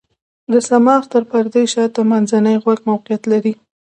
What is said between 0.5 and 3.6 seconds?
د صماخ تر پردې شاته منځنی غوږ موقعیت لري.